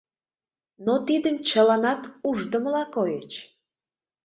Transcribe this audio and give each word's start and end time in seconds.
Но 0.85 0.93
тидым 1.07 1.35
чыланат 1.49 2.01
уждымыла 2.27 2.83
койыч. 2.95 3.31